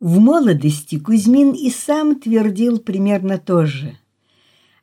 В 0.00 0.20
молодости 0.20 0.96
Кузьмин 0.96 1.52
и 1.52 1.70
сам 1.70 2.20
твердил 2.20 2.78
примерно 2.78 3.36
то 3.36 3.66
же. 3.66 3.98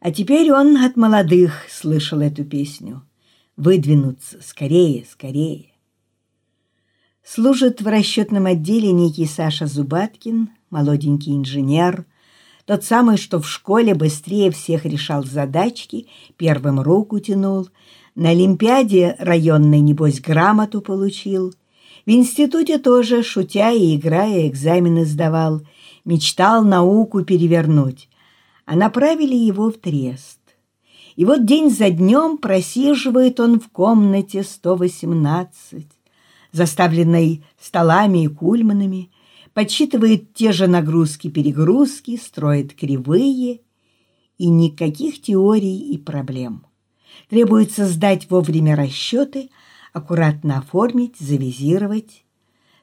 А 0.01 0.11
теперь 0.11 0.51
он 0.51 0.75
от 0.75 0.97
молодых 0.97 1.67
слышал 1.69 2.19
эту 2.19 2.43
песню. 2.43 3.01
«Выдвинуться, 3.55 4.39
скорее, 4.41 5.05
скорее». 5.09 5.67
Служит 7.23 7.81
в 7.81 7.87
расчетном 7.87 8.45
отделе 8.45 8.91
некий 8.91 9.25
Саша 9.25 9.67
Зубаткин, 9.67 10.49
молоденький 10.69 11.33
инженер, 11.33 12.05
тот 12.65 12.83
самый, 12.83 13.15
что 13.15 13.39
в 13.39 13.47
школе 13.47 13.95
быстрее 13.95 14.51
всех 14.51 14.85
решал 14.85 15.23
задачки, 15.23 16.07
первым 16.35 16.81
руку 16.81 17.19
тянул, 17.19 17.69
на 18.15 18.31
Олимпиаде 18.31 19.15
районной, 19.17 19.79
небось, 19.79 20.19
грамоту 20.19 20.81
получил. 20.81 21.53
В 22.05 22.09
институте 22.11 22.77
тоже, 22.77 23.23
шутя 23.23 23.71
и 23.71 23.95
играя, 23.95 24.47
экзамены 24.47 25.05
сдавал, 25.05 25.61
мечтал 26.03 26.63
науку 26.63 27.23
перевернуть, 27.23 28.09
а 28.65 28.75
направили 28.75 29.35
его 29.35 29.71
в 29.71 29.77
Трест. 29.77 30.39
И 31.15 31.25
вот 31.25 31.45
день 31.45 31.69
за 31.69 31.89
днем 31.89 32.37
просиживает 32.37 33.39
он 33.39 33.59
в 33.59 33.69
комнате 33.69 34.43
118 34.43 35.87
заставленной 36.55 37.43
столами 37.59 38.23
и 38.23 38.27
кульманами, 38.27 39.11
подсчитывает 39.53 40.33
те 40.33 40.51
же 40.51 40.67
нагрузки-перегрузки, 40.67 42.17
строит 42.17 42.73
кривые, 42.73 43.59
и 44.37 44.47
никаких 44.47 45.21
теорий 45.21 45.77
и 45.77 45.97
проблем. 45.97 46.65
Требуется 47.29 47.85
сдать 47.85 48.29
вовремя 48.29 48.75
расчеты, 48.75 49.49
аккуратно 49.95 50.59
оформить, 50.59 51.17
завизировать. 51.17 52.25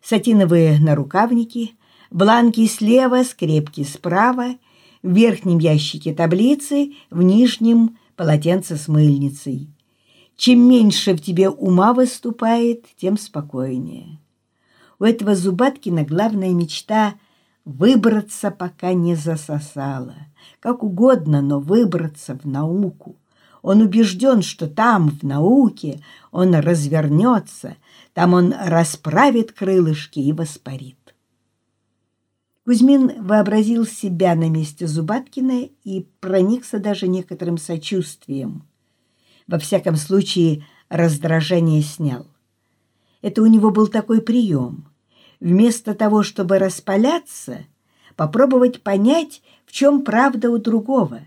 Сатиновые 0.02 0.80
нарукавники, 0.80 1.72
бланки 2.10 2.66
слева, 2.66 3.22
скрепки 3.22 3.84
справа, 3.84 4.56
в 5.02 5.12
верхнем 5.12 5.58
ящике 5.58 6.14
таблицы, 6.14 6.94
в 7.10 7.22
нижнем 7.22 7.98
полотенце 8.16 8.76
с 8.76 8.88
мыльницей. 8.88 9.68
Чем 10.36 10.68
меньше 10.68 11.14
в 11.14 11.20
тебе 11.20 11.48
ума 11.50 11.92
выступает, 11.92 12.86
тем 12.96 13.18
спокойнее. 13.18 14.18
У 14.98 15.04
этого 15.04 15.34
Зубаткина 15.34 16.04
главная 16.04 16.50
мечта— 16.50 17.14
выбраться, 17.64 18.50
пока 18.50 18.92
не 18.92 19.14
засосала. 19.14 20.14
Как 20.60 20.82
угодно, 20.82 21.42
но 21.42 21.60
выбраться 21.60 22.38
в 22.38 22.46
науку. 22.46 23.16
Он 23.62 23.80
убежден, 23.80 24.42
что 24.42 24.66
там, 24.66 25.10
в 25.10 25.22
науке, 25.22 26.02
он 26.30 26.54
развернется, 26.54 27.76
там 28.12 28.34
он 28.34 28.52
расправит 28.52 29.52
крылышки 29.52 30.18
и 30.18 30.32
воспарит. 30.32 31.14
Кузьмин 32.64 33.24
вообразил 33.24 33.86
себя 33.86 34.34
на 34.34 34.50
месте 34.50 34.86
Зубаткина 34.86 35.68
и 35.84 36.06
проникся 36.20 36.78
даже 36.78 37.08
некоторым 37.08 37.58
сочувствием 37.58 38.64
во 39.46 39.58
всяком 39.58 39.96
случае, 39.96 40.64
раздражение 40.88 41.82
снял. 41.82 42.26
Это 43.20 43.42
у 43.42 43.46
него 43.46 43.70
был 43.70 43.86
такой 43.86 44.20
прием. 44.20 44.88
Вместо 45.40 45.94
того, 45.94 46.22
чтобы 46.22 46.58
распаляться, 46.58 47.58
попробовать 48.16 48.82
понять, 48.82 49.42
в 49.66 49.72
чем 49.72 50.02
правда 50.02 50.50
у 50.50 50.58
другого, 50.58 51.20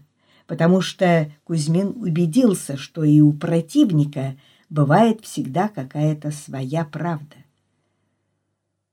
потому 0.47 0.81
что 0.81 1.31
Кузьмин 1.43 1.93
убедился, 1.95 2.77
что 2.77 3.03
и 3.03 3.19
у 3.19 3.33
противника 3.33 4.35
бывает 4.69 5.21
всегда 5.21 5.69
какая-то 5.69 6.31
своя 6.31 6.85
правда. 6.85 7.35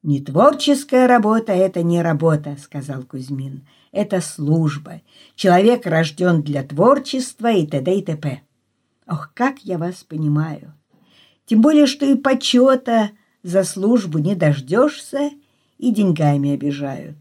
«Не 0.02 0.20
творческая 0.20 1.06
работа— 1.06 1.52
это 1.54 1.82
не 1.82 2.02
работа»,— 2.02 2.56
сказал 2.60 3.04
Кузьмин. 3.04 3.66
«Это 3.92 4.20
служба. 4.20 5.00
Человек 5.36 5.86
рожден 5.86 6.42
для 6.42 6.64
творчества 6.64 7.52
и 7.52 7.66
т.д. 7.66 7.98
и 7.98 8.02
т.п». 8.02 8.42
Ох, 9.06 9.30
как 9.34 9.60
я 9.60 9.78
вас 9.78 10.02
понимаю! 10.02 10.74
Тем 11.46 11.60
более, 11.60 11.86
что 11.86 12.06
и 12.06 12.14
почета 12.14 13.10
за 13.42 13.62
службу 13.62 14.18
не 14.18 14.34
дождешься, 14.34 15.30
и 15.78 15.92
деньгами 15.92 16.54
обижают. 16.54 17.18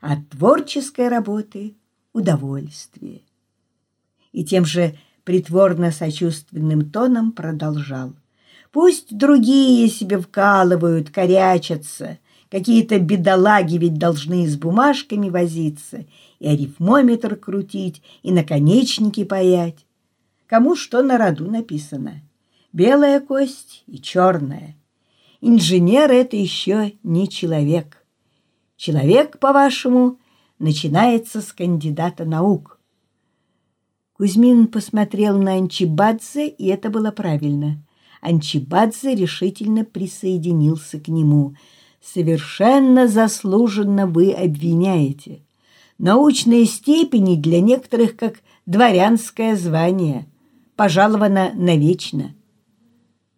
От 0.00 0.28
творческой 0.30 1.08
работы— 1.08 1.74
удовольствие. 2.12 3.22
И 4.32 4.44
тем 4.44 4.64
же 4.64 4.96
притворно-сочувственным 5.24 6.90
тоном 6.90 7.32
продолжал. 7.32 8.14
Пусть 8.72 9.16
другие 9.16 9.88
себе 9.88 10.18
вкалывают, 10.18 11.10
корячатся, 11.10 12.18
какие-то 12.50 12.98
бедолаги 12.98 13.76
ведь 13.76 13.98
должны 13.98 14.46
с 14.46 14.56
бумажками 14.56 15.28
возиться, 15.28 16.06
и 16.38 16.48
арифмометр 16.48 17.36
крутить, 17.36 18.02
и 18.22 18.32
наконечники 18.32 19.24
паять 19.24 19.84
кому 20.50 20.74
что 20.74 21.00
на 21.02 21.16
роду 21.16 21.48
написано. 21.48 22.22
Белая 22.72 23.20
кость 23.20 23.84
и 23.86 24.00
черная. 24.00 24.76
Инженер— 25.40 26.10
это 26.12 26.36
еще 26.36 26.94
не 27.04 27.28
человек. 27.28 28.04
Человек, 28.76 29.38
по-вашему, 29.38 30.18
начинается 30.58 31.40
с 31.40 31.52
кандидата 31.52 32.24
наук. 32.24 32.79
Кузьмин 34.20 34.66
посмотрел 34.66 35.38
на 35.38 35.54
Анчибадзе, 35.54 36.46
и 36.46 36.66
это 36.66 36.90
было 36.90 37.10
правильно. 37.10 37.82
Анчибадзе 38.20 39.14
решительно 39.14 39.82
присоединился 39.86 41.00
к 41.00 41.08
нему. 41.08 41.54
«Совершенно 42.04 43.08
заслуженно 43.08 44.06
вы 44.06 44.32
обвиняете. 44.32 45.40
Научные 45.96 46.66
степени 46.66 47.34
для 47.34 47.62
некоторых 47.62 48.14
как 48.14 48.40
дворянское 48.66 49.56
звание 49.56 50.26
пожалована 50.76 51.52
навечно. 51.54 52.34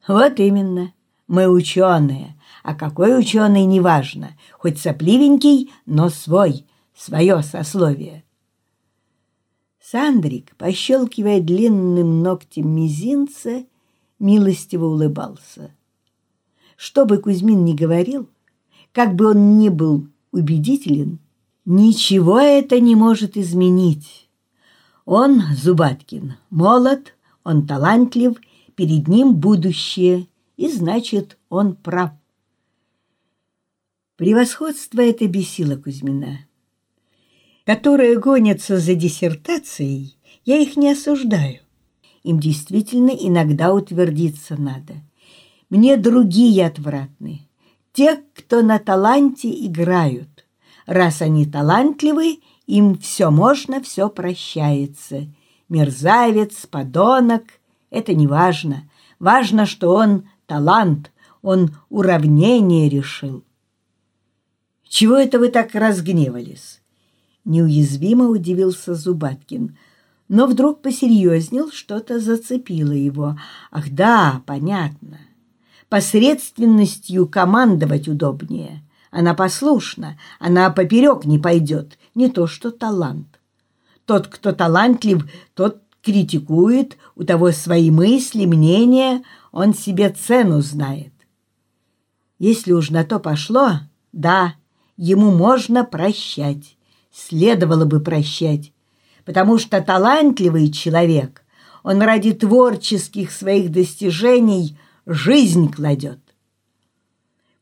Вот 0.08 0.40
именно, 0.40 0.92
мы 1.28 1.48
ученые, 1.48 2.34
а 2.64 2.74
какой 2.74 3.16
ученый 3.16 3.66
неважно, 3.66 4.30
хоть 4.58 4.80
сопливенький, 4.80 5.70
но 5.86 6.08
свой, 6.08 6.66
свое 6.92 7.40
сословие. 7.44 8.24
Сандрик, 9.92 10.56
пощелкивая 10.56 11.42
длинным 11.42 12.22
ногтем 12.22 12.66
мизинца, 12.74 13.66
милостиво 14.18 14.86
улыбался. 14.86 15.70
Что 16.78 17.04
бы 17.04 17.18
Кузьмин 17.18 17.62
ни 17.66 17.74
говорил, 17.74 18.26
как 18.92 19.14
бы 19.14 19.26
он 19.26 19.58
ни 19.58 19.68
был 19.68 20.06
убедителен, 20.30 21.18
ничего 21.66 22.40
это 22.40 22.80
не 22.80 22.96
может 22.96 23.36
изменить. 23.36 24.30
Он, 25.04 25.42
Зубаткин, 25.54 26.36
молод, 26.48 27.14
он 27.44 27.66
талантлив, 27.66 28.40
перед 28.74 29.08
ним 29.08 29.34
будущее, 29.34 30.26
и 30.56 30.70
значит, 30.70 31.36
он 31.50 31.76
прав. 31.76 32.12
Превосходство 34.16 35.02
это 35.02 35.28
бесило 35.28 35.76
Кузьмина. 35.76 36.46
Которые 37.64 38.18
гонятся 38.18 38.78
за 38.78 38.94
диссертацией, 38.94 40.16
я 40.44 40.58
их 40.58 40.76
не 40.76 40.92
осуждаю. 40.92 41.60
Им 42.22 42.40
действительно 42.40 43.10
иногда 43.10 43.72
утвердиться 43.72 44.60
надо. 44.60 44.94
Мне 45.70 45.96
другие 45.96 46.66
отвратны. 46.66 47.42
Те, 47.92 48.20
кто 48.34 48.62
на 48.62 48.78
таланте 48.78 49.48
играют. 49.50 50.46
Раз 50.86 51.22
они 51.22 51.46
талантливы, 51.46 52.40
им 52.66 52.98
все 52.98 53.30
можно, 53.30 53.80
все 53.80 54.08
прощается— 54.08 55.26
мерзавец, 55.72 56.66
подонок— 56.66 57.44
это 57.90 58.14
не 58.14 58.26
важно. 58.26 58.88
Важно, 59.18 59.66
что 59.66 59.94
он 59.94 60.28
талант, 60.46 61.10
он 61.40 61.74
уравнение 61.88 62.88
решил. 62.88 63.42
«Чего 64.86 65.16
это 65.16 65.38
вы 65.38 65.48
так 65.48 65.74
разгневались?» 65.74 66.81
Неуязвимо 67.44 68.28
удивился 68.28 68.94
Зубаткин, 68.94 69.76
но 70.28 70.46
вдруг 70.46 70.80
посерьезнел, 70.80 71.70
что-то 71.72 72.20
зацепило 72.20 72.92
его. 72.92 73.36
«Ах 73.70 73.90
да, 73.90 74.42
понятно. 74.46 75.18
Посредственностью 75.88 77.26
командовать 77.26 78.08
удобнее. 78.08 78.82
Она 79.10 79.34
послушна, 79.34 80.18
она 80.38 80.70
поперек 80.70 81.26
не 81.26 81.38
пойдет, 81.38 81.98
не 82.14 82.30
то 82.30 82.46
что 82.46 82.70
талант. 82.70 83.40
Тот, 84.06 84.26
кто 84.26 84.52
талантлив, 84.52 85.30
тот 85.54 85.82
критикует, 86.02 86.96
у 87.14 87.24
того 87.24 87.52
свои 87.52 87.90
мысли, 87.90 88.46
мнения, 88.46 89.22
он 89.52 89.74
себе 89.74 90.08
цену 90.08 90.62
знает. 90.62 91.12
Если 92.38 92.72
уж 92.72 92.90
на 92.90 93.04
то 93.04 93.20
пошло, 93.20 93.80
да, 94.12 94.54
ему 94.96 95.30
можно 95.30 95.84
прощать, 95.84 96.76
следовало 97.12 97.84
бы 97.84 98.00
прощать, 98.00 98.72
потому 99.24 99.58
что 99.58 99.80
талантливый 99.80 100.70
человек, 100.70 101.44
он 101.82 102.00
ради 102.00 102.32
творческих 102.32 103.30
своих 103.30 103.70
достижений 103.70 104.78
жизнь 105.06 105.70
кладет. 105.70 106.20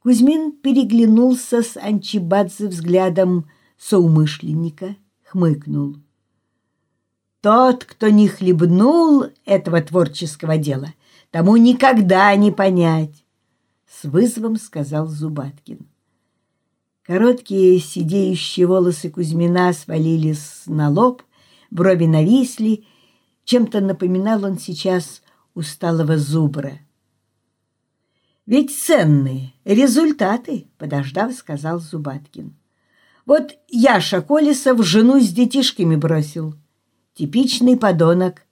Кузьмин 0.02 0.52
переглянулся 0.52 1.62
с 1.62 1.76
Анчибадзе 1.76 2.68
взглядом 2.68 3.50
соумышленника, 3.78 4.96
хмыкнул. 5.24 5.96
Тот, 7.42 7.84
кто 7.84 8.08
не 8.08 8.28
хлебнул 8.28 9.24
этого 9.44 9.80
творческого 9.80 10.58
дела, 10.58 10.92
тому 11.30 11.56
никогда 11.56 12.34
не 12.36 12.50
понять,— 12.50 13.24
с 13.86 14.04
вызовом 14.04 14.56
сказал 14.56 15.06
Зубаткин. 15.06 15.86
Короткие 17.10 17.80
сидеющие 17.80 18.68
волосы 18.68 19.10
Кузьмина 19.10 19.72
свалились 19.72 20.62
на 20.66 20.90
лоб, 20.90 21.24
брови 21.68 22.04
нависли, 22.04 22.84
чем-то 23.42 23.80
напоминал 23.80 24.44
он 24.44 24.60
сейчас 24.60 25.20
усталого 25.54 26.18
зубра. 26.18 26.78
«Ведь 28.46 28.70
ценные 28.72 29.54
результаты»,— 29.64 30.68
подождав, 30.78 31.32
сказал 31.32 31.80
Зубаткин. 31.80 32.54
«Вот 33.26 33.58
Яша 33.66 34.22
Колесов 34.22 34.86
жену 34.86 35.18
с 35.18 35.30
детишками 35.30 35.96
бросил. 35.96 36.54
Типичный 37.14 37.76
подонок. 37.76 38.46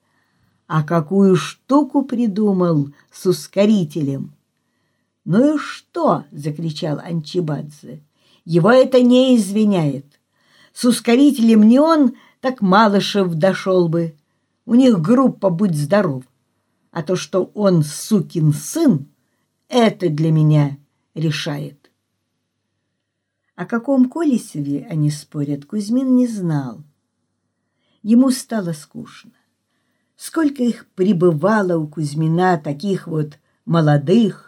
А 0.66 0.82
какую 0.82 1.36
штуку 1.36 2.02
придумал 2.02 2.88
с 3.12 3.24
ускорителем!» 3.24 4.34
«Ну 5.24 5.54
и 5.54 5.58
что?»— 5.60 6.24
закричал 6.32 6.98
Анчибадзе. 6.98 8.02
«Его 8.48 8.70
это 8.70 9.02
не 9.02 9.36
извиняет. 9.36 10.18
С 10.72 10.86
ускорителем 10.86 11.68
не 11.68 11.78
он, 11.78 12.14
так 12.40 12.62
Малышев 12.62 13.34
дошел 13.34 13.90
бы. 13.90 14.16
У 14.64 14.74
них 14.74 15.02
группа 15.02 15.50
«Будь 15.50 15.76
здоров». 15.76 16.24
А 16.90 17.02
то, 17.02 17.14
что 17.14 17.50
он 17.52 17.82
сукин 17.82 18.54
сын, 18.54 19.06
это 19.68 20.08
для 20.08 20.32
меня 20.32 20.78
решает. 21.14 21.90
О 23.54 23.66
каком 23.66 24.08
Колесове 24.08 24.86
они 24.88 25.10
спорят, 25.10 25.66
Кузьмин 25.66 26.16
не 26.16 26.26
знал. 26.26 26.82
Ему 28.02 28.30
стало 28.30 28.72
скучно. 28.72 29.32
Сколько 30.16 30.62
их 30.62 30.86
пребывало 30.94 31.76
у 31.76 31.86
Кузьмина, 31.86 32.56
таких 32.56 33.08
вот 33.08 33.38
молодых, 33.66 34.47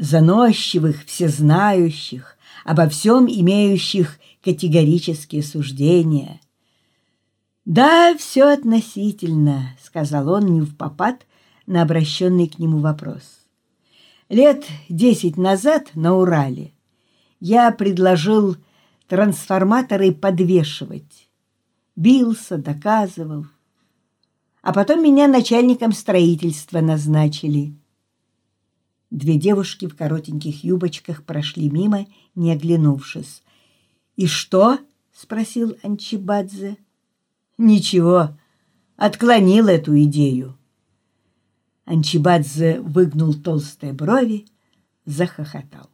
заносчивых, 0.00 1.04
всезнающих, 1.04 2.36
обо 2.64 2.88
всем 2.88 3.26
имеющих 3.26 4.18
категорические 4.42 5.42
суждения. 5.42 6.40
«Да, 7.66 8.16
все 8.16 8.48
относительно»,— 8.52 9.76
сказал 9.82 10.30
он 10.30 10.46
не 10.46 10.62
в 10.62 10.74
попад 10.76 11.26
на 11.66 11.82
обращенный 11.82 12.48
к 12.48 12.58
нему 12.58 12.78
вопрос. 12.78 13.22
Лет 14.30 14.64
десять 14.88 15.36
назад 15.36 15.90
на 15.94 16.16
Урале 16.16 16.72
я 17.38 17.70
предложил 17.70 18.56
трансформаторы 19.06 20.12
подвешивать. 20.12 21.28
Бился, 21.94 22.56
доказывал. 22.56 23.46
А 24.62 24.72
потом 24.72 25.02
меня 25.02 25.28
начальником 25.28 25.92
строительства 25.92 26.80
назначили. 26.80 27.74
Две 29.10 29.36
девушки 29.36 29.86
в 29.86 29.96
коротеньких 29.96 30.62
юбочках 30.62 31.24
прошли 31.24 31.68
мимо, 31.68 32.06
не 32.34 32.52
оглянувшись. 32.52 33.42
«И 34.16 34.26
что?»— 34.26 34.78
спросил 35.12 35.76
Анчибадзе. 35.82 36.76
«Ничего, 37.58 38.38
отклонил 38.96 39.66
эту 39.66 40.00
идею». 40.04 40.56
Анчибадзе 41.84 42.80
выгнул 42.80 43.34
толстые 43.34 43.92
брови, 43.92 44.46
захохотал. 45.06 45.89